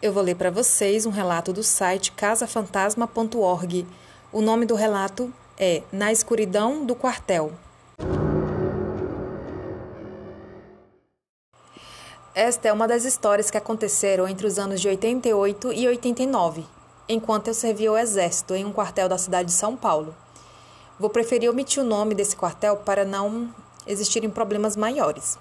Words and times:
eu 0.00 0.12
vou 0.12 0.22
ler 0.22 0.36
para 0.36 0.50
vocês 0.50 1.06
um 1.06 1.10
relato 1.10 1.52
do 1.52 1.62
site 1.62 2.12
casafantasma.org. 2.12 3.86
O 4.32 4.42
nome 4.42 4.66
do 4.66 4.74
relato 4.74 5.32
é 5.58 5.82
Na 5.90 6.12
Escuridão 6.12 6.84
do 6.84 6.94
Quartel. 6.94 7.52
Esta 12.34 12.68
é 12.68 12.72
uma 12.72 12.86
das 12.86 13.04
histórias 13.06 13.50
que 13.50 13.56
aconteceram 13.56 14.28
entre 14.28 14.46
os 14.46 14.58
anos 14.58 14.82
de 14.82 14.88
88 14.88 15.72
e 15.72 15.88
89, 15.88 16.66
enquanto 17.08 17.48
eu 17.48 17.54
servia 17.54 17.90
o 17.90 17.96
exército 17.96 18.54
em 18.54 18.66
um 18.66 18.72
quartel 18.72 19.08
da 19.08 19.16
cidade 19.16 19.48
de 19.48 19.54
São 19.54 19.74
Paulo. 19.74 20.14
Vou 21.00 21.08
preferir 21.08 21.48
omitir 21.48 21.82
o 21.82 21.86
nome 21.86 22.14
desse 22.14 22.36
quartel 22.36 22.76
para 22.76 23.06
não 23.06 23.54
existirem 23.86 24.28
problemas 24.28 24.76
maiores. 24.76 25.38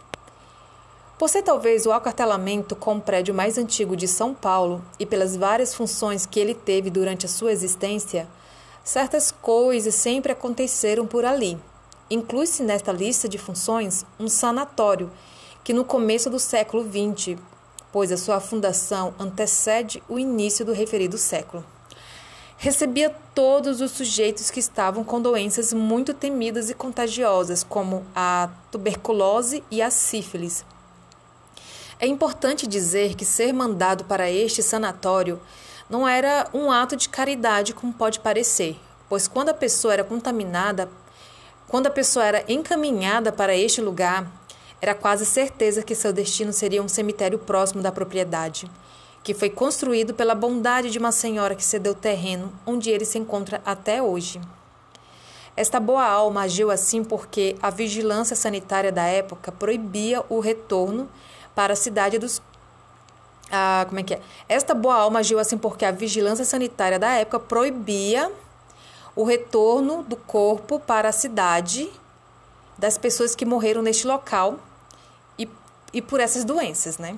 Por 1.17 1.29
ser 1.29 1.43
talvez 1.43 1.85
o 1.85 1.93
acartelamento 1.93 2.75
com 2.75 2.97
o 2.97 3.01
prédio 3.01 3.33
mais 3.33 3.57
antigo 3.57 3.95
de 3.95 4.05
São 4.05 4.33
Paulo 4.33 4.83
e 4.99 5.05
pelas 5.05 5.37
várias 5.37 5.73
funções 5.73 6.25
que 6.25 6.37
ele 6.37 6.53
teve 6.53 6.89
durante 6.89 7.25
a 7.25 7.29
sua 7.29 7.53
existência, 7.53 8.27
certas 8.83 9.31
coisas 9.31 9.95
sempre 9.95 10.33
aconteceram 10.33 11.07
por 11.07 11.23
ali. 11.23 11.57
Inclui-se 12.09 12.63
nesta 12.63 12.91
lista 12.91 13.29
de 13.29 13.37
funções 13.37 14.05
um 14.19 14.27
sanatório, 14.27 15.09
que 15.63 15.71
no 15.71 15.85
começo 15.85 16.29
do 16.29 16.37
século 16.37 16.83
XX, 16.83 17.39
pois 17.93 18.11
a 18.11 18.17
sua 18.17 18.41
fundação 18.41 19.13
antecede 19.17 20.03
o 20.09 20.19
início 20.19 20.65
do 20.65 20.73
referido 20.73 21.17
século, 21.17 21.63
recebia 22.57 23.09
todos 23.33 23.79
os 23.79 23.91
sujeitos 23.91 24.51
que 24.51 24.59
estavam 24.59 25.01
com 25.01 25.21
doenças 25.21 25.71
muito 25.71 26.13
temidas 26.13 26.69
e 26.69 26.73
contagiosas, 26.73 27.63
como 27.63 28.05
a 28.13 28.49
tuberculose 28.69 29.63
e 29.71 29.81
a 29.81 29.89
sífilis 29.89 30.65
é 31.99 32.07
importante 32.07 32.67
dizer 32.67 33.15
que 33.15 33.23
ser 33.23 33.53
mandado 33.53 34.03
para 34.03 34.29
este 34.29 34.61
sanatório 34.61 35.39
não 35.89 36.07
era 36.07 36.47
um 36.53 36.71
ato 36.71 36.95
de 36.95 37.07
caridade 37.07 37.73
como 37.73 37.93
pode 37.93 38.19
parecer, 38.19 38.77
pois 39.07 39.27
quando 39.27 39.49
a 39.49 39.53
pessoa 39.53 39.93
era 39.93 40.03
contaminada, 40.03 40.89
quando 41.67 41.87
a 41.87 41.91
pessoa 41.91 42.25
era 42.25 42.43
encaminhada 42.47 43.31
para 43.31 43.55
este 43.55 43.81
lugar, 43.81 44.29
era 44.81 44.93
quase 44.93 45.25
certeza 45.25 45.83
que 45.83 45.95
seu 45.95 46.11
destino 46.11 46.51
seria 46.51 46.83
um 46.83 46.87
cemitério 46.87 47.39
próximo 47.39 47.81
da 47.81 47.91
propriedade, 47.91 48.69
que 49.23 49.33
foi 49.33 49.49
construído 49.49 50.13
pela 50.13 50.35
bondade 50.35 50.89
de 50.89 50.99
uma 50.99 51.11
senhora 51.11 51.55
que 51.55 51.63
cedeu 51.63 51.95
terreno 51.95 52.51
onde 52.65 52.89
ele 52.89 53.05
se 53.05 53.17
encontra 53.17 53.61
até 53.65 54.01
hoje. 54.01 54.41
Esta 55.57 55.79
boa 55.79 56.05
alma 56.05 56.41
agiu 56.41 56.69
assim 56.69 57.03
porque 57.03 57.55
a 57.61 57.69
vigilância 57.69 58.35
sanitária 58.35 58.91
da 58.91 59.05
época 59.05 59.51
proibia 59.51 60.23
o 60.27 60.41
retorno 60.41 61.09
para 61.55 61.73
a 61.73 61.75
cidade 61.75 62.19
dos. 62.19 62.41
Ah, 63.49 63.85
como 63.87 63.99
é 63.99 64.03
que 64.03 64.13
é? 64.13 64.21
Esta 64.49 64.73
boa 64.73 64.95
alma 64.95 65.19
agiu 65.19 65.39
assim 65.39 65.57
porque 65.57 65.85
a 65.85 65.91
vigilância 65.91 66.43
sanitária 66.43 66.99
da 66.99 67.13
época 67.13 67.39
proibia 67.39 68.31
o 69.15 69.23
retorno 69.23 70.03
do 70.03 70.15
corpo 70.15 70.79
para 70.79 71.09
a 71.09 71.11
cidade 71.11 71.89
das 72.77 72.97
pessoas 72.97 73.35
que 73.35 73.45
morreram 73.45 73.81
neste 73.81 74.05
local 74.05 74.59
e, 75.39 75.47
e 75.93 76.01
por 76.01 76.19
essas 76.19 76.43
doenças, 76.43 76.97
né? 76.97 77.17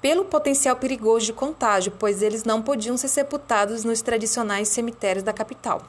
Pelo 0.00 0.24
potencial 0.24 0.76
perigoso 0.76 1.26
de 1.26 1.32
contágio, 1.32 1.92
pois 1.98 2.22
eles 2.22 2.44
não 2.44 2.62
podiam 2.62 2.96
ser 2.96 3.08
sepultados 3.08 3.84
nos 3.84 4.02
tradicionais 4.02 4.68
cemitérios 4.68 5.24
da 5.24 5.32
capital. 5.32 5.82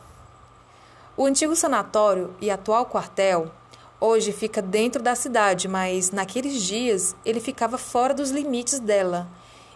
O 1.16 1.26
antigo 1.26 1.56
sanatório 1.56 2.34
e 2.40 2.50
atual 2.50 2.86
quartel 2.86 3.52
Hoje 4.02 4.32
fica 4.32 4.62
dentro 4.62 5.04
da 5.04 5.14
cidade, 5.14 5.68
mas 5.68 6.12
naqueles 6.12 6.62
dias 6.64 7.16
ele 7.26 7.42
ficava 7.42 7.78
fora 7.78 8.14
dos 8.14 8.32
limites 8.32 8.80
dela 8.80 9.28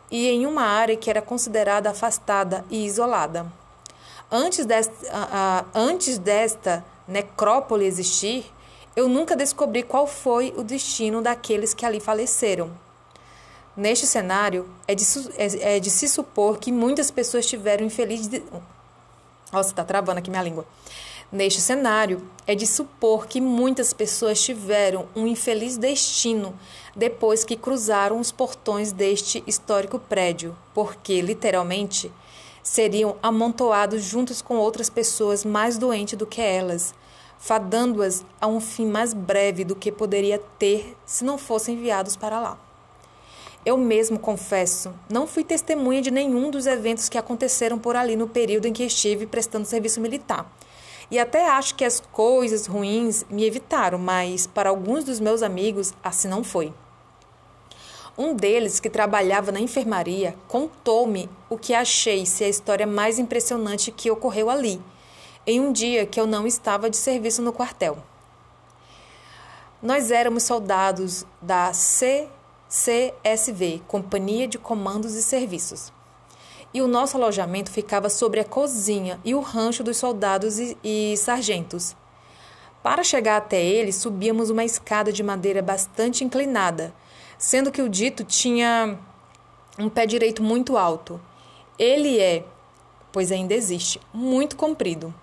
e 0.10 0.30
em 0.30 0.46
uma 0.46 0.64
área 0.64 0.96
que 0.96 1.10
era 1.10 1.22
considerada 1.22 1.90
afastada 1.90 2.64
e 2.70 2.86
isolada. 2.86 3.46
Antes 4.32 4.66
desta, 4.66 5.66
antes 5.76 6.18
desta 6.18 6.86
necrópole 7.08 7.86
existir, 7.86 8.46
eu 8.96 9.09
nunca 9.09 9.36
descobri 9.36 9.84
qual 9.84 10.08
foi 10.08 10.53
o 10.56 10.64
destino 10.64 11.22
daqueles 11.22 11.74
que 11.74 11.86
ali 11.86 12.00
faleceram. 12.00 12.72
Neste 13.76 14.06
cenário, 14.06 14.70
é 14.88 14.94
de, 14.94 15.03
é, 15.36 15.76
é 15.76 15.80
de 15.80 15.90
se 15.90 16.08
supor 16.08 16.59
que 16.59 16.72
muitas 16.72 17.09
pessoas 17.09 17.46
tiveram 17.46 17.86
infeliz. 17.86 18.30
Nossa, 19.53 19.69
está 19.69 19.84
travando 19.84 20.18
aqui 20.18 20.31
minha 20.31 20.41
língua. 20.41 20.66
Neste 21.31 21.62
cenário, 21.62 22.28
é 22.47 22.56
de 22.56 22.66
supor 22.66 23.28
que 23.28 23.40
muitas 23.40 23.94
pessoas 23.94 24.41
tiveram 24.41 25.08
um 25.16 25.28
infeliz 25.28 25.78
destino 25.78 26.58
depois 26.96 27.44
que 27.44 27.56
cruzaram 27.56 28.19
os 28.19 28.31
portões 28.31 28.91
deste 28.91 29.44
histórico 29.46 30.00
prédio, 30.00 30.58
porque, 30.74 31.22
literalmente, 31.22 32.12
seriam 32.64 33.16
amontoados 33.22 34.03
juntos 34.03 34.41
com 34.41 34.58
outras 34.58 34.90
pessoas 34.90 35.46
mais 35.46 35.78
doentes 35.78 36.18
do 36.18 36.25
que 36.25 36.41
elas, 36.41 36.96
fadando-as 37.38 38.25
a 38.41 38.47
um 38.47 38.59
fim 38.59 38.88
mais 38.88 39.14
breve 39.14 39.64
do 39.64 39.75
que 39.75 39.91
poderia 39.91 40.40
ter 40.58 40.97
se 41.06 41.24
não 41.24 41.38
fossem 41.38 41.75
enviados 41.75 42.16
para 42.16 42.40
lá. 42.40 42.72
Eu 43.66 43.78
mesmo 43.78 44.19
confesso, 44.19 44.94
não 45.09 45.25
fui 45.25 45.44
testemunha 45.44 46.01
de 46.01 46.12
nenhum 46.12 46.51
dos 46.51 46.68
eventos 46.68 47.07
que 47.07 47.18
aconteceram 47.18 47.79
por 47.79 47.96
ali 47.96 48.16
no 48.16 48.28
período 48.28 48.66
em 48.68 48.74
que 48.74 48.84
estive 48.84 49.25
prestando 49.25 49.66
serviço 49.66 50.01
militar 50.01 50.51
e 51.09 51.19
até 51.19 51.47
acho 51.47 51.75
que 51.75 51.85
as 51.85 52.00
coisas 52.00 52.66
ruins 52.66 53.23
me 53.29 53.46
evitaram, 53.46 54.00
mas 54.00 54.47
para 54.47 54.69
alguns 54.69 55.03
dos 55.03 55.19
meus 55.19 55.44
amigos 55.44 55.94
assim 56.03 56.28
não 56.28 56.44
foi. 56.44 56.73
Um 58.18 58.35
deles, 58.35 58.79
que 58.79 58.90
trabalhava 58.90 59.52
na 59.52 59.59
enfermaria, 59.59 60.35
contou-me 60.47 61.29
o 61.50 61.57
que 61.57 61.73
achei 61.73 62.25
ser 62.25 62.46
a 62.46 62.50
história 62.50 62.85
mais 62.85 63.18
impressionante 63.18 63.91
que 63.91 64.09
ocorreu 64.09 64.50
ali, 64.50 64.81
em 65.46 65.59
um 65.59 65.72
dia 65.72 66.06
que 66.06 66.19
eu 66.19 66.28
não 66.28 66.46
estava 66.46 66.90
de 66.90 66.97
serviço 66.97 67.41
no 67.41 67.53
quartel. 67.53 67.97
Nós 69.81 70.12
éramos 70.12 70.44
soldados 70.44 71.25
da 71.41 71.73
CCSV, 72.73 73.84
Companhia 73.88 74.47
de 74.47 74.57
Comandos 74.57 75.13
e 75.13 75.22
Serviços 75.22 75.94
e 76.73 76.81
o 76.81 76.88
nosso 76.88 77.16
alojamento 77.16 77.69
ficava 77.69 78.09
sobre 78.09 78.39
a 78.39 78.44
cozinha 78.44 79.19
e 79.23 79.35
o 79.35 79.41
rancho 79.41 79.84
dos 79.84 79.97
soldados 79.97 80.57
e, 80.57 80.75
e 80.84 81.16
sargentos. 81.16 81.95
Para 82.81 83.03
chegar 83.03 83.38
até 83.38 83.63
ele, 83.63 83.91
subíamos 83.94 84.50
uma 84.50 84.66
escada 84.66 85.13
de 85.13 85.22
madeira 85.22 85.61
bastante 85.61 86.23
inclinada, 86.23 86.91
sendo 87.38 87.72
que 87.72 87.81
o 87.84 87.88
dito 87.88 88.23
tinha 88.23 88.97
um 89.78 89.88
pé 89.88 90.07
direito 90.07 90.41
muito 90.41 90.75
alto. 90.75 91.22
Ele 91.78 92.19
é, 92.19 92.44
pois 93.11 93.31
ainda 93.31 93.53
existe, 93.53 94.01
muito 94.11 94.55
comprido, 94.55 95.13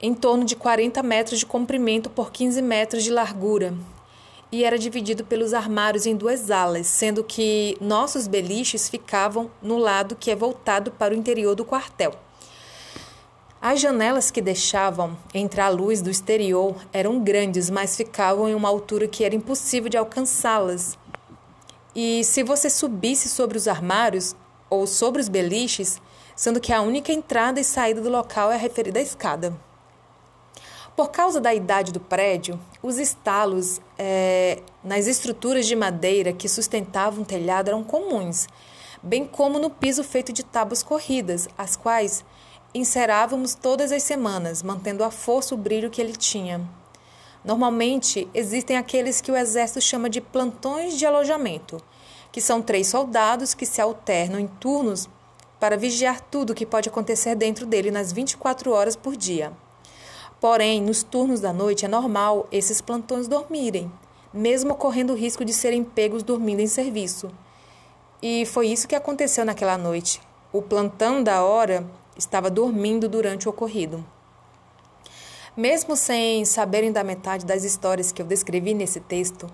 em 0.00 0.14
torno 0.14 0.44
de 0.44 0.54
40 0.54 1.02
metros 1.02 1.40
de 1.40 1.46
comprimento 1.46 2.08
por 2.08 2.30
15 2.30 2.62
metros 2.62 3.02
de 3.02 3.10
largura, 3.10 3.74
e 4.54 4.62
era 4.62 4.78
dividido 4.78 5.24
pelos 5.24 5.52
armários 5.52 6.06
em 6.06 6.14
duas 6.14 6.48
alas, 6.48 6.86
sendo 6.86 7.24
que 7.24 7.76
nossos 7.80 8.28
beliches 8.28 8.88
ficavam 8.88 9.50
no 9.60 9.76
lado 9.76 10.14
que 10.14 10.30
é 10.30 10.36
voltado 10.36 10.92
para 10.92 11.12
o 11.12 11.16
interior 11.16 11.56
do 11.56 11.64
quartel. 11.64 12.14
As 13.60 13.80
janelas 13.80 14.30
que 14.30 14.40
deixavam 14.40 15.18
entrar 15.34 15.66
a 15.66 15.70
luz 15.70 16.00
do 16.00 16.08
exterior 16.08 16.76
eram 16.92 17.18
grandes, 17.18 17.68
mas 17.68 17.96
ficavam 17.96 18.48
em 18.48 18.54
uma 18.54 18.68
altura 18.68 19.08
que 19.08 19.24
era 19.24 19.34
impossível 19.34 19.90
de 19.90 19.96
alcançá-las. 19.96 20.96
E 21.92 22.22
se 22.22 22.44
você 22.44 22.70
subisse 22.70 23.28
sobre 23.28 23.58
os 23.58 23.66
armários 23.66 24.36
ou 24.70 24.86
sobre 24.86 25.20
os 25.20 25.28
beliches, 25.28 26.00
sendo 26.36 26.60
que 26.60 26.72
a 26.72 26.80
única 26.80 27.12
entrada 27.12 27.58
e 27.58 27.64
saída 27.64 28.00
do 28.00 28.08
local 28.08 28.52
é 28.52 28.54
a 28.54 28.58
referida 28.58 29.00
escada. 29.00 29.52
Por 30.96 31.10
causa 31.10 31.40
da 31.40 31.52
idade 31.52 31.92
do 31.92 31.98
prédio, 31.98 32.58
os 32.80 32.98
estalos 32.98 33.80
é, 33.98 34.62
nas 34.82 35.08
estruturas 35.08 35.66
de 35.66 35.74
madeira 35.74 36.32
que 36.32 36.48
sustentavam 36.48 37.22
o 37.22 37.26
telhado 37.26 37.66
eram 37.66 37.82
comuns, 37.82 38.46
bem 39.02 39.26
como 39.26 39.58
no 39.58 39.70
piso 39.70 40.04
feito 40.04 40.32
de 40.32 40.44
tábuas 40.44 40.84
corridas, 40.84 41.48
as 41.58 41.74
quais 41.74 42.24
encerávamos 42.72 43.56
todas 43.56 43.90
as 43.90 44.04
semanas, 44.04 44.62
mantendo 44.62 45.02
a 45.02 45.10
força 45.10 45.52
o 45.52 45.58
brilho 45.58 45.90
que 45.90 46.00
ele 46.00 46.14
tinha. 46.14 46.60
Normalmente, 47.44 48.28
existem 48.32 48.76
aqueles 48.76 49.20
que 49.20 49.32
o 49.32 49.36
exército 49.36 49.80
chama 49.80 50.08
de 50.08 50.20
plantões 50.20 50.96
de 50.96 51.04
alojamento, 51.04 51.76
que 52.30 52.40
são 52.40 52.62
três 52.62 52.86
soldados 52.86 53.52
que 53.52 53.66
se 53.66 53.80
alternam 53.80 54.38
em 54.38 54.46
turnos 54.46 55.08
para 55.58 55.76
vigiar 55.76 56.20
tudo 56.20 56.50
o 56.50 56.54
que 56.54 56.64
pode 56.64 56.88
acontecer 56.88 57.34
dentro 57.34 57.66
dele 57.66 57.90
nas 57.90 58.12
24 58.12 58.70
horas 58.70 58.94
por 58.94 59.16
dia. 59.16 59.52
Porém, 60.44 60.82
nos 60.82 61.02
turnos 61.02 61.40
da 61.40 61.54
noite 61.54 61.86
é 61.86 61.88
normal 61.88 62.46
esses 62.52 62.82
plantões 62.82 63.26
dormirem, 63.26 63.90
mesmo 64.30 64.74
correndo 64.74 65.14
o 65.14 65.16
risco 65.16 65.42
de 65.42 65.54
serem 65.54 65.82
pegos 65.82 66.22
dormindo 66.22 66.60
em 66.60 66.66
serviço. 66.66 67.30
E 68.20 68.44
foi 68.44 68.66
isso 68.68 68.86
que 68.86 68.94
aconteceu 68.94 69.42
naquela 69.42 69.78
noite. 69.78 70.20
O 70.52 70.60
plantão 70.60 71.22
da 71.22 71.42
hora 71.42 71.86
estava 72.14 72.50
dormindo 72.50 73.08
durante 73.08 73.48
o 73.48 73.50
ocorrido. 73.52 74.04
Mesmo 75.56 75.96
sem 75.96 76.44
saberem 76.44 76.92
da 76.92 77.02
metade 77.02 77.46
das 77.46 77.64
histórias 77.64 78.12
que 78.12 78.20
eu 78.20 78.26
descrevi 78.26 78.74
nesse 78.74 79.00
texto, 79.00 79.46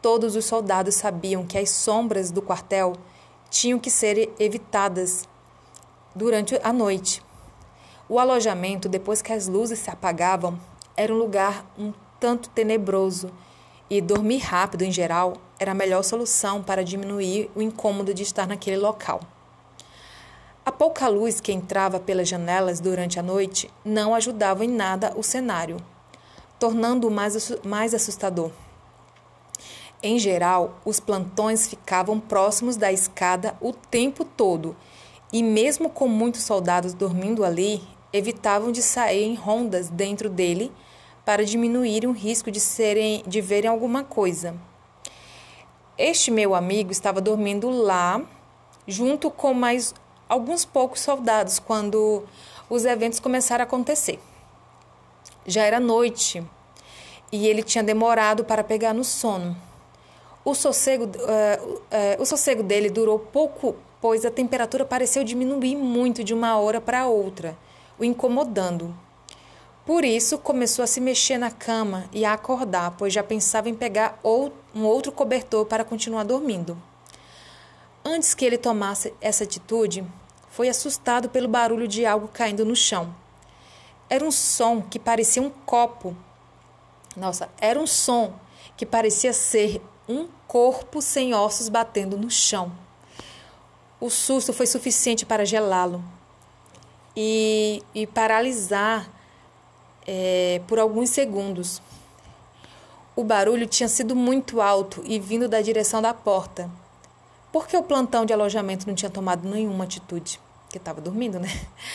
todos 0.00 0.36
os 0.36 0.46
soldados 0.46 0.94
sabiam 0.94 1.44
que 1.44 1.58
as 1.58 1.68
sombras 1.68 2.30
do 2.30 2.40
quartel 2.40 2.94
tinham 3.50 3.78
que 3.78 3.90
ser 3.90 4.32
evitadas 4.38 5.28
durante 6.16 6.58
a 6.64 6.72
noite. 6.72 7.22
O 8.08 8.18
alojamento, 8.18 8.88
depois 8.88 9.22
que 9.22 9.32
as 9.32 9.48
luzes 9.48 9.78
se 9.78 9.90
apagavam, 9.90 10.58
era 10.94 11.12
um 11.12 11.16
lugar 11.16 11.64
um 11.78 11.92
tanto 12.20 12.50
tenebroso 12.50 13.30
e 13.88 14.00
dormir 14.00 14.38
rápido, 14.38 14.82
em 14.82 14.92
geral, 14.92 15.34
era 15.58 15.72
a 15.72 15.74
melhor 15.74 16.02
solução 16.02 16.62
para 16.62 16.84
diminuir 16.84 17.50
o 17.54 17.62
incômodo 17.62 18.12
de 18.12 18.22
estar 18.22 18.46
naquele 18.46 18.76
local. 18.76 19.20
A 20.66 20.72
pouca 20.72 21.08
luz 21.08 21.40
que 21.40 21.52
entrava 21.52 22.00
pelas 22.00 22.28
janelas 22.28 22.80
durante 22.80 23.18
a 23.18 23.22
noite 23.22 23.70
não 23.84 24.14
ajudava 24.14 24.64
em 24.64 24.68
nada 24.68 25.12
o 25.16 25.22
cenário, 25.22 25.76
tornando-o 26.58 27.10
mais, 27.10 27.52
mais 27.64 27.94
assustador. 27.94 28.50
Em 30.02 30.18
geral, 30.18 30.78
os 30.84 31.00
plantões 31.00 31.66
ficavam 31.66 32.20
próximos 32.20 32.76
da 32.76 32.92
escada 32.92 33.56
o 33.60 33.72
tempo 33.72 34.24
todo, 34.24 34.76
e 35.32 35.42
mesmo 35.42 35.90
com 35.90 36.06
muitos 36.06 36.42
soldados 36.42 36.94
dormindo 36.94 37.44
ali, 37.44 37.82
evitavam 38.14 38.70
de 38.70 38.80
sair 38.80 39.24
em 39.24 39.34
rondas 39.34 39.88
dentro 39.88 40.30
dele 40.30 40.70
para 41.24 41.44
diminuir 41.44 42.06
o 42.06 42.12
risco 42.12 42.48
de 42.48 42.60
serem 42.60 43.24
de 43.26 43.40
verem 43.40 43.68
alguma 43.68 44.04
coisa. 44.04 44.54
Este 45.98 46.30
meu 46.30 46.54
amigo 46.54 46.92
estava 46.92 47.20
dormindo 47.20 47.68
lá, 47.68 48.22
junto 48.86 49.32
com 49.32 49.52
mais 49.52 49.92
alguns 50.28 50.64
poucos 50.64 51.00
soldados 51.00 51.58
quando 51.58 52.22
os 52.70 52.84
eventos 52.84 53.18
começaram 53.18 53.62
a 53.62 53.66
acontecer. 53.66 54.20
Já 55.44 55.64
era 55.64 55.80
noite 55.80 56.42
e 57.32 57.48
ele 57.48 57.64
tinha 57.64 57.82
demorado 57.82 58.44
para 58.44 58.62
pegar 58.62 58.94
no 58.94 59.02
sono. 59.02 59.56
O 60.44 60.54
sossego, 60.54 61.04
uh, 61.04 61.74
uh, 61.74 62.22
o 62.22 62.24
sossego 62.24 62.62
dele 62.62 62.90
durou 62.90 63.18
pouco, 63.18 63.74
pois 64.00 64.24
a 64.24 64.30
temperatura 64.30 64.84
pareceu 64.84 65.24
diminuir 65.24 65.74
muito 65.74 66.22
de 66.22 66.32
uma 66.34 66.58
hora 66.58 66.80
para 66.80 67.06
outra, 67.06 67.56
o 67.98 68.04
incomodando. 68.04 68.94
Por 69.84 70.02
isso, 70.02 70.38
começou 70.38 70.82
a 70.82 70.86
se 70.86 70.98
mexer 71.00 71.36
na 71.36 71.50
cama 71.50 72.08
e 72.10 72.24
a 72.24 72.32
acordar, 72.32 72.92
pois 72.92 73.12
já 73.12 73.22
pensava 73.22 73.68
em 73.68 73.74
pegar 73.74 74.18
um 74.24 74.84
outro 74.84 75.12
cobertor 75.12 75.66
para 75.66 75.84
continuar 75.84 76.24
dormindo. 76.24 76.80
Antes 78.02 78.32
que 78.32 78.44
ele 78.44 78.56
tomasse 78.56 79.12
essa 79.20 79.44
atitude, 79.44 80.06
foi 80.48 80.68
assustado 80.68 81.28
pelo 81.28 81.48
barulho 81.48 81.86
de 81.86 82.06
algo 82.06 82.28
caindo 82.28 82.64
no 82.64 82.74
chão. 82.74 83.14
Era 84.08 84.24
um 84.24 84.30
som 84.30 84.80
que 84.80 84.98
parecia 84.98 85.42
um 85.42 85.50
copo. 85.50 86.16
Nossa, 87.14 87.50
era 87.60 87.78
um 87.78 87.86
som 87.86 88.32
que 88.76 88.86
parecia 88.86 89.32
ser 89.32 89.82
um 90.08 90.28
corpo 90.46 91.02
sem 91.02 91.34
ossos 91.34 91.68
batendo 91.68 92.16
no 92.16 92.30
chão. 92.30 92.72
O 94.00 94.08
susto 94.08 94.52
foi 94.52 94.66
suficiente 94.66 95.26
para 95.26 95.44
gelá-lo 95.44 96.02
e, 97.16 97.82
e 97.94 98.06
paralisar 98.06 99.08
é, 100.06 100.60
por 100.66 100.78
alguns 100.78 101.10
segundos. 101.10 101.80
O 103.16 103.22
barulho 103.22 103.66
tinha 103.66 103.88
sido 103.88 104.16
muito 104.16 104.60
alto 104.60 105.02
e 105.04 105.18
vindo 105.18 105.48
da 105.48 105.60
direção 105.60 106.02
da 106.02 106.12
porta. 106.12 106.70
Porque 107.52 107.76
o 107.76 107.82
plantão 107.82 108.24
de 108.24 108.32
alojamento 108.32 108.86
não 108.86 108.94
tinha 108.94 109.10
tomado 109.10 109.48
nenhuma 109.48 109.84
atitude? 109.84 110.40
Que 110.68 110.78
estava 110.78 111.00
dormindo, 111.00 111.38
né? 111.38 111.48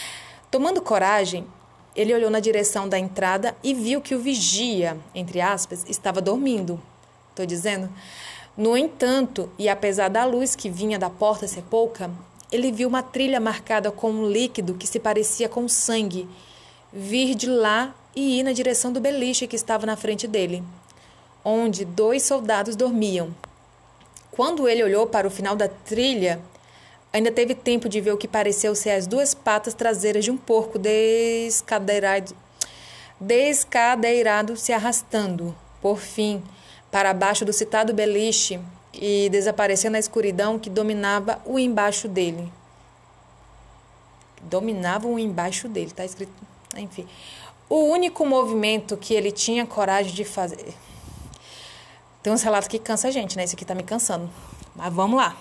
Tomando 0.49 0.81
coragem, 0.81 1.45
ele 1.93 2.13
olhou 2.13 2.29
na 2.29 2.39
direção 2.39 2.87
da 2.87 2.97
entrada 2.97 3.53
e 3.61 3.73
viu 3.73 3.99
que 3.99 4.15
o 4.15 4.19
vigia, 4.19 4.97
entre 5.13 5.41
aspas, 5.41 5.85
estava 5.89 6.21
dormindo. 6.21 6.81
Estou 7.31 7.45
dizendo? 7.45 7.89
No 8.55 8.77
entanto, 8.77 9.49
e 9.57 9.67
apesar 9.67 10.09
da 10.09 10.25
luz 10.25 10.55
que 10.55 10.69
vinha 10.69 10.97
da 10.97 11.09
porta 11.09 11.47
ser 11.47 11.63
pouca, 11.63 12.09
ele 12.51 12.71
viu 12.71 12.87
uma 12.87 13.03
trilha 13.03 13.39
marcada 13.39 13.91
com 13.91 14.09
um 14.11 14.29
líquido 14.29 14.73
que 14.73 14.87
se 14.87 14.99
parecia 14.99 15.47
com 15.47 15.67
sangue 15.67 16.27
vir 16.91 17.35
de 17.35 17.47
lá 17.47 17.93
e 18.15 18.39
ir 18.39 18.43
na 18.43 18.51
direção 18.51 18.91
do 18.91 18.99
beliche 18.99 19.47
que 19.47 19.55
estava 19.55 19.85
na 19.85 19.95
frente 19.95 20.27
dele, 20.27 20.63
onde 21.45 21.85
dois 21.85 22.23
soldados 22.23 22.75
dormiam. 22.75 23.33
Quando 24.31 24.67
ele 24.67 24.83
olhou 24.83 25.05
para 25.05 25.27
o 25.27 25.31
final 25.31 25.55
da 25.55 25.67
trilha, 25.67 26.39
ainda 27.13 27.31
teve 27.31 27.53
tempo 27.53 27.87
de 27.87 28.01
ver 28.01 28.13
o 28.13 28.17
que 28.17 28.27
pareceu 28.27 28.73
ser 28.73 28.91
as 28.91 29.05
duas 29.05 29.33
patas 29.33 29.73
traseiras 29.73 30.25
de 30.25 30.31
um 30.31 30.37
porco 30.37 30.79
descadeirado, 30.79 32.35
descadeirado 33.19 34.57
se 34.57 34.73
arrastando, 34.73 35.55
por 35.81 35.99
fim, 35.99 36.41
para 36.89 37.13
baixo 37.13 37.45
do 37.45 37.53
citado 37.53 37.93
beliche 37.93 38.59
e 39.01 39.29
desaparecendo 39.29 39.93
na 39.93 39.99
escuridão 39.99 40.59
que 40.59 40.69
dominava 40.69 41.41
o 41.45 41.57
embaixo 41.57 42.07
dele. 42.07 42.51
Dominava 44.41 45.07
o 45.07 45.17
embaixo 45.17 45.69
dele, 45.69 45.91
tá 45.91 46.03
escrito. 46.03 46.33
Enfim. 46.75 47.07
O 47.69 47.83
único 47.85 48.25
movimento 48.25 48.97
que 48.97 49.13
ele 49.13 49.31
tinha 49.31 49.65
coragem 49.65 50.13
de 50.13 50.25
fazer. 50.25 50.73
Tem 52.21 52.33
uns 52.33 52.41
relatos 52.41 52.67
que 52.67 52.77
cansa 52.77 53.07
a 53.07 53.11
gente, 53.11 53.37
né? 53.37 53.45
Esse 53.45 53.55
aqui 53.55 53.63
tá 53.63 53.73
me 53.73 53.83
cansando. 53.83 54.29
Mas 54.75 54.93
vamos 54.93 55.17
lá. 55.17 55.37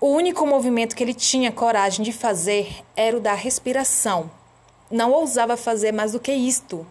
O 0.00 0.08
único 0.08 0.44
movimento 0.46 0.96
que 0.96 1.02
ele 1.02 1.14
tinha 1.14 1.52
coragem 1.52 2.04
de 2.04 2.12
fazer 2.12 2.84
era 2.96 3.16
o 3.16 3.20
da 3.20 3.34
respiração. 3.34 4.28
Não 4.90 5.12
ousava 5.12 5.56
fazer 5.56 5.92
mais 5.92 6.12
do 6.12 6.20
que 6.20 6.32
isto. 6.32 6.84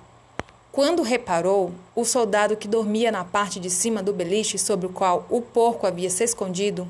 Quando 0.77 1.01
reparou, 1.01 1.71
o 1.95 2.05
soldado 2.05 2.55
que 2.55 2.67
dormia 2.67 3.11
na 3.11 3.23
parte 3.23 3.59
de 3.59 3.67
cima 3.67 4.03
do 4.03 4.13
beliche 4.13 4.59
sobre 4.59 4.85
o 4.85 4.91
qual 4.91 5.25
o 5.27 5.41
porco 5.41 5.87
havia 5.87 6.07
se 6.07 6.23
escondido, 6.23 6.87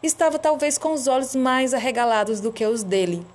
estava 0.00 0.38
talvez 0.38 0.78
com 0.78 0.92
os 0.92 1.08
olhos 1.08 1.34
mais 1.34 1.74
arregalados 1.74 2.38
do 2.38 2.52
que 2.52 2.64
os 2.64 2.84
dele. 2.84 3.26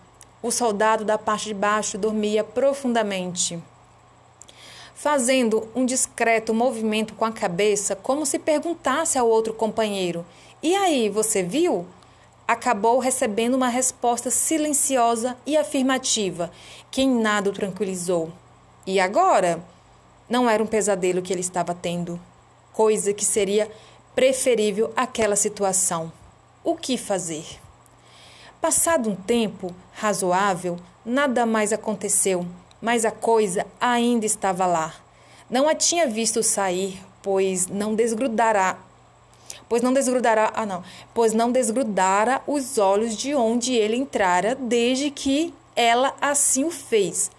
O 0.41 0.51
soldado 0.51 1.03
da 1.03 1.17
parte 1.17 1.49
de 1.49 1.53
baixo 1.53 1.97
dormia 1.97 2.45
profundamente 2.45 3.61
fazendo 4.95 5.67
um 5.75 5.85
discreto 5.85 6.53
movimento 6.53 7.13
com 7.15 7.25
a 7.25 7.31
cabeça, 7.33 7.93
como 7.93 8.25
se 8.25 8.39
perguntasse 8.39 9.17
ao 9.17 9.27
outro 9.27 9.53
companheiro: 9.53 10.25
E 10.61 10.73
aí, 10.73 11.09
você 11.09 11.43
viu? 11.43 11.85
Acabou 12.47 12.99
recebendo 12.99 13.55
uma 13.55 13.67
resposta 13.67 14.31
silenciosa 14.31 15.35
e 15.45 15.57
afirmativa, 15.57 16.49
que 16.89 17.01
em 17.01 17.13
nada 17.13 17.49
o 17.49 17.53
tranquilizou. 17.53 18.31
E 18.87 18.97
agora? 18.97 19.72
Não 20.29 20.49
era 20.49 20.63
um 20.63 20.67
pesadelo 20.67 21.21
que 21.21 21.31
ele 21.31 21.41
estava 21.41 21.73
tendo, 21.73 22.19
coisa 22.71 23.13
que 23.13 23.25
seria 23.25 23.69
preferível 24.15 24.91
àquela 24.95 25.35
situação. 25.35 26.11
O 26.63 26.75
que 26.75 26.97
fazer? 26.97 27.45
Passado 28.61 29.09
um 29.09 29.15
tempo 29.15 29.73
razoável, 29.93 30.77
nada 31.05 31.45
mais 31.45 31.73
aconteceu 31.73 32.47
mas 32.83 33.05
a 33.05 33.11
coisa 33.11 33.65
ainda 33.79 34.25
estava 34.25 34.65
lá. 34.65 34.93
Não 35.49 35.69
a 35.69 35.73
tinha 35.73 36.05
visto 36.05 36.43
sair, 36.43 37.01
pois 37.21 37.65
não 37.65 37.95
desgrudará. 37.95 38.77
Pois 39.69 39.81
não 39.81 39.93
desgrudará, 39.93 40.51
ah 40.53 40.65
não, 40.65 40.83
pois 41.13 41.31
não 41.31 41.49
desgrudara 41.49 42.41
os 42.45 42.77
olhos 42.77 43.15
de 43.15 43.33
onde 43.33 43.73
ele 43.73 43.95
entrara 43.95 44.53
desde 44.53 45.09
que 45.09 45.53
ela 45.73 46.13
assim 46.19 46.65
o 46.65 46.69
fez. 46.69 47.31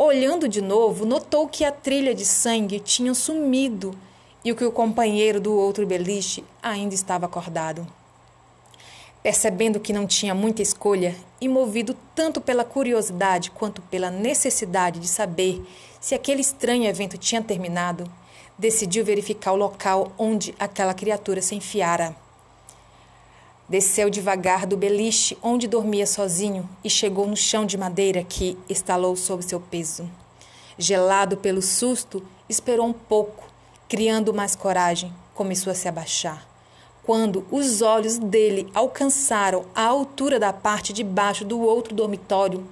Olhando 0.00 0.48
de 0.48 0.62
novo, 0.62 1.04
notou 1.04 1.48
que 1.48 1.64
a 1.64 1.72
trilha 1.72 2.14
de 2.14 2.24
sangue 2.24 2.78
tinha 2.78 3.12
sumido 3.14 3.98
e 4.44 4.54
que 4.54 4.64
o 4.64 4.70
companheiro 4.70 5.40
do 5.40 5.52
outro 5.52 5.84
beliche 5.84 6.44
ainda 6.62 6.94
estava 6.94 7.26
acordado. 7.26 7.84
Percebendo 9.24 9.80
que 9.80 9.92
não 9.92 10.06
tinha 10.06 10.36
muita 10.36 10.62
escolha 10.62 11.16
e 11.40 11.48
movido 11.48 11.96
tanto 12.14 12.40
pela 12.40 12.62
curiosidade 12.62 13.50
quanto 13.50 13.82
pela 13.82 14.08
necessidade 14.08 15.00
de 15.00 15.08
saber 15.08 15.60
se 16.00 16.14
aquele 16.14 16.42
estranho 16.42 16.84
evento 16.84 17.18
tinha 17.18 17.42
terminado, 17.42 18.08
decidiu 18.56 19.04
verificar 19.04 19.50
o 19.50 19.56
local 19.56 20.12
onde 20.16 20.54
aquela 20.60 20.94
criatura 20.94 21.42
se 21.42 21.56
enfiara. 21.56 22.14
Desceu 23.68 24.08
devagar 24.08 24.66
do 24.66 24.76
beliche 24.76 25.36
onde 25.42 25.68
dormia 25.68 26.06
sozinho 26.06 26.68
e 26.82 26.88
chegou 26.88 27.26
no 27.26 27.36
chão 27.36 27.66
de 27.66 27.76
madeira 27.76 28.24
que 28.24 28.56
estalou 28.68 29.14
sob 29.14 29.42
seu 29.42 29.60
peso. 29.60 30.08
Gelado 30.78 31.36
pelo 31.36 31.60
susto, 31.60 32.22
esperou 32.48 32.86
um 32.86 32.92
pouco, 32.92 33.44
criando 33.88 34.32
mais 34.32 34.56
coragem, 34.56 35.12
começou 35.34 35.70
a 35.70 35.74
se 35.74 35.88
abaixar 35.88 36.48
quando 37.08 37.46
os 37.50 37.80
olhos 37.80 38.18
dele 38.18 38.70
alcançaram 38.74 39.64
a 39.74 39.82
altura 39.86 40.38
da 40.38 40.52
parte 40.52 40.92
de 40.92 41.02
baixo 41.02 41.42
do 41.42 41.58
outro 41.58 41.94
dormitório, 41.94 42.62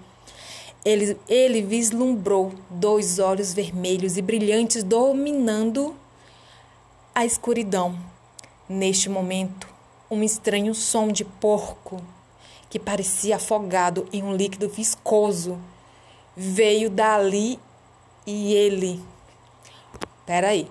ele, 0.84 1.16
ele 1.26 1.62
vislumbrou 1.62 2.52
dois 2.68 3.18
olhos 3.18 3.54
vermelhos 3.54 4.18
e 4.18 4.20
brilhantes 4.20 4.82
dominando 4.82 5.96
a 7.14 7.24
escuridão. 7.24 7.98
Neste 8.68 9.08
momento, 9.08 9.66
um 10.10 10.22
estranho 10.22 10.74
som 10.74 11.08
de 11.08 11.24
porco, 11.24 12.02
que 12.68 12.78
parecia 12.78 13.36
afogado 13.36 14.08
em 14.12 14.22
um 14.22 14.34
líquido 14.34 14.68
viscoso, 14.68 15.58
veio 16.36 16.90
dali 16.90 17.58
e 18.26 18.54
ele. 18.54 19.02
Peraí. 20.24 20.68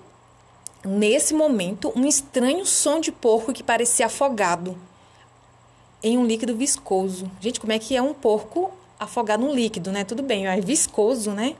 Nesse 0.84 1.34
momento, 1.34 1.92
um 1.96 2.06
estranho 2.06 2.64
som 2.64 3.00
de 3.00 3.10
porco 3.10 3.52
que 3.52 3.62
parecia 3.62 4.06
afogado 4.06 4.76
em 6.02 6.16
um 6.16 6.24
líquido 6.24 6.54
viscoso. 6.54 7.28
Gente, 7.40 7.58
como 7.58 7.72
é 7.72 7.78
que 7.78 7.96
é 7.96 8.02
um 8.02 8.14
porco 8.14 8.70
afogado 8.98 9.44
num 9.44 9.52
líquido, 9.52 9.90
né? 9.90 10.04
Tudo 10.04 10.22
bem, 10.22 10.46
é 10.46 10.60
viscoso, 10.60 11.32
né? 11.32 11.56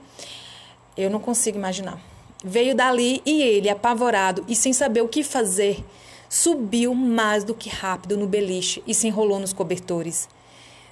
Eu 0.95 1.09
não 1.09 1.19
consigo 1.19 1.57
imaginar. 1.57 1.99
Veio 2.43 2.75
dali 2.75 3.21
e 3.25 3.41
ele, 3.41 3.69
apavorado 3.69 4.45
e 4.47 4.55
sem 4.55 4.71
saber 4.71 5.01
o 5.01 5.07
que 5.07 5.23
fazer, 5.23 5.83
subiu 6.29 6.93
mais 6.93 7.43
do 7.43 7.53
que 7.53 7.69
rápido 7.69 8.17
no 8.17 8.27
beliche 8.27 8.83
e 8.85 8.93
se 8.93 9.07
enrolou 9.07 9.39
nos 9.39 9.53
cobertores. 9.53 10.27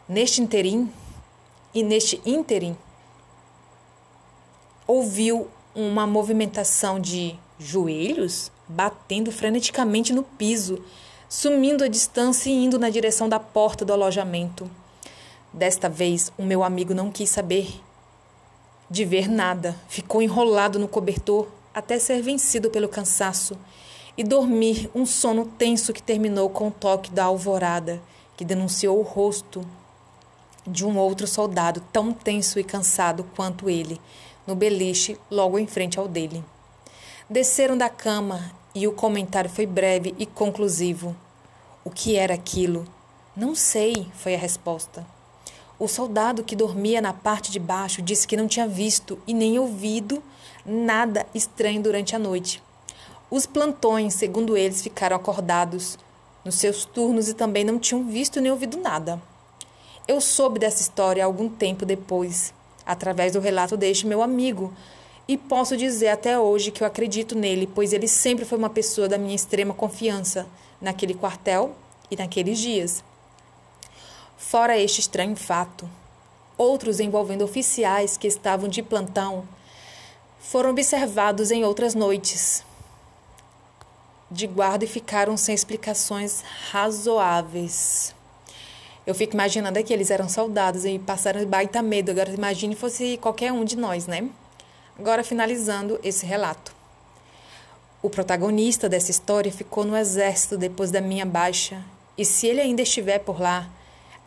Neste 0.08 0.42
interim 0.42 0.90
e 1.74 1.84
neste 1.84 2.22
ínterim, 2.26 2.76
ouviu 4.88 5.48
uma 5.74 6.08
movimentação 6.08 7.00
de 7.00 7.36
joelhos 7.60 8.52
batendo 8.68 9.32
freneticamente 9.32 10.14
no 10.14 10.24
piso, 10.24 10.82
sumindo 11.28 11.84
a 11.84 11.88
distância 11.88 12.50
e 12.50 12.54
indo 12.54 12.80
na 12.80 12.90
direção 12.90 13.28
da 13.28 13.40
porta 13.40 13.84
do 13.84 13.94
alojamento. 13.94 14.70
Desta 15.52 15.90
vez, 15.90 16.32
o 16.38 16.44
meu 16.44 16.64
amigo 16.64 16.94
não 16.94 17.12
quis 17.12 17.30
saber 17.30 17.82
de 18.90 19.04
ver 19.04 19.28
nada, 19.28 19.76
ficou 19.88 20.22
enrolado 20.22 20.78
no 20.78 20.88
cobertor 20.88 21.48
até 21.74 21.98
ser 22.00 22.22
vencido 22.22 22.70
pelo 22.70 22.88
cansaço 22.88 23.58
e 24.18 24.24
dormir 24.24 24.90
um 24.96 25.06
sono 25.06 25.46
tenso 25.46 25.92
que 25.94 26.02
terminou 26.02 26.50
com 26.50 26.70
o 26.70 26.72
toque 26.72 27.12
da 27.12 27.26
alvorada, 27.26 28.02
que 28.38 28.46
denunciou 28.46 29.00
o 29.00 29.04
rosto 29.04 29.66
de 30.66 30.86
um 30.86 30.98
outro 30.98 31.28
soldado 31.28 31.82
tão 31.92 32.12
tenso 32.12 32.60
e 32.60 32.64
cansado 32.64 33.26
quanto 33.36 33.70
ele, 33.70 34.00
no 34.48 34.56
beliche 34.56 35.18
logo 35.30 35.60
em 35.60 35.68
frente 35.68 36.00
ao 36.00 36.08
dele. 36.08 36.44
Desceram 37.30 37.78
da 37.78 37.90
cama 37.90 38.52
e 38.74 38.88
o 38.88 38.92
comentário 38.92 39.50
foi 39.50 39.66
breve 39.66 40.16
e 40.18 40.26
conclusivo. 40.26 41.16
O 41.84 41.90
que 41.90 42.16
era 42.16 42.34
aquilo? 42.34 42.86
Não 43.36 43.54
sei, 43.54 44.08
foi 44.14 44.36
a 44.36 44.40
resposta. 44.40 45.06
O 45.78 45.88
soldado 45.88 46.44
que 46.44 46.56
dormia 46.56 47.02
na 47.02 47.12
parte 47.12 47.52
de 47.52 47.60
baixo 47.60 48.02
disse 48.02 48.28
que 48.28 48.38
não 48.38 48.48
tinha 48.48 48.68
visto 48.68 49.20
e 49.28 49.34
nem 49.34 49.60
ouvido 49.60 50.24
nada 50.66 51.26
estranho 51.34 51.82
durante 51.82 52.16
a 52.16 52.20
noite. 52.20 52.64
Os 53.36 53.46
plantões, 53.46 54.14
segundo 54.14 54.56
eles, 54.56 54.82
ficaram 54.82 55.18
acordados 55.18 56.00
nos 56.46 56.56
seus 56.56 56.86
turnos 56.86 57.28
e 57.28 57.34
também 57.34 57.66
não 57.66 57.78
tinham 57.78 58.02
visto 58.08 58.40
nem 58.40 58.50
ouvido 58.50 58.78
nada. 58.78 59.22
Eu 60.08 60.22
soube 60.22 60.58
dessa 60.58 60.82
história 60.82 61.26
algum 61.26 61.50
tempo 61.50 61.86
depois, 61.86 62.54
através 62.86 63.34
do 63.34 63.42
relato 63.42 63.76
deste 63.76 64.08
meu 64.08 64.22
amigo, 64.22 64.74
e 65.28 65.36
posso 65.38 65.76
dizer 65.76 66.08
até 66.08 66.40
hoje 66.40 66.72
que 66.72 66.82
eu 66.82 66.88
acredito 66.88 67.38
nele, 67.38 67.68
pois 67.68 67.92
ele 67.92 68.08
sempre 68.08 68.46
foi 68.46 68.58
uma 68.58 68.70
pessoa 68.70 69.10
da 69.10 69.18
minha 69.18 69.36
extrema 69.36 69.74
confiança 69.74 70.48
naquele 70.80 71.14
quartel 71.14 71.76
e 72.10 72.16
naqueles 72.16 72.58
dias. 72.58 73.04
Fora 74.38 74.80
este 74.80 75.02
estranho 75.02 75.36
fato, 75.36 75.90
outros 76.58 77.02
envolvendo 77.02 77.44
oficiais 77.44 78.16
que 78.16 78.28
estavam 78.28 78.70
de 78.70 78.82
plantão 78.82 79.46
foram 80.40 80.70
observados 80.70 81.52
em 81.52 81.66
outras 81.66 81.94
noites 81.94 82.64
de 84.30 84.48
guarda 84.48 84.86
e 84.86 84.88
ficaram 84.88 85.38
sem 85.38 85.54
explicações 85.54 86.44
razoáveis. 86.72 88.16
Eu 89.06 89.14
fico 89.14 89.34
imaginando 89.34 89.84
que 89.84 89.94
eles 89.94 90.10
eram 90.10 90.28
soldados 90.28 90.84
e 90.84 90.98
passaram 90.98 91.46
baita 91.46 91.82
medo. 91.82 92.10
Agora 92.10 92.32
imagine 92.32 92.76
fosse 92.76 93.18
qualquer 93.18 93.52
um 93.52 93.64
de 93.64 93.76
nós, 93.76 94.08
né? 94.08 94.28
Agora 94.98 95.24
finalizando 95.24 96.00
esse 96.04 96.26
relato. 96.26 96.74
O 98.02 98.10
protagonista 98.10 98.88
dessa 98.90 99.12
história 99.12 99.52
ficou 99.52 99.84
no 99.84 99.96
exército 99.96 100.58
depois 100.58 100.92
da 100.92 101.02
minha 101.02 101.26
baixa, 101.26 101.84
e 102.18 102.24
se 102.24 102.48
ele 102.48 102.62
ainda 102.62 102.82
estiver 102.82 103.20
por 103.20 103.42
lá, 103.42 103.70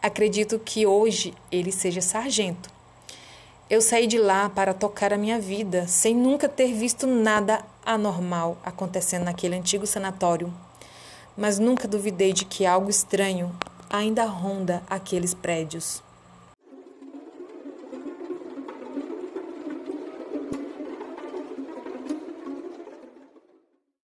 acredito 0.02 0.59
que 0.59 0.87
hoje 0.87 1.33
ele 1.50 1.73
seja 1.73 2.00
sargento. 2.00 2.77
Eu 3.71 3.83
saí 3.83 4.07
de 4.07 4.17
lá 4.17 4.49
para 4.49 4.73
tocar 4.73 5.13
a 5.13 5.19
minha 5.19 5.39
vida, 5.39 5.87
sem 5.87 6.15
nunca 6.17 6.49
ter 6.49 6.73
visto 6.73 7.07
nada 7.07 7.63
anormal 7.85 8.57
acontecendo 8.65 9.25
naquele 9.25 9.57
antigo 9.57 9.87
sanatório, 9.87 10.51
mas 11.37 11.59
nunca 11.59 11.87
duvidei 11.87 12.33
de 12.33 12.47
que 12.47 12.65
algo 12.65 12.89
estranho 12.89 13.55
ainda 13.91 14.25
ronda 14.25 14.83
aqueles 14.89 15.35
prédios. 15.35 16.03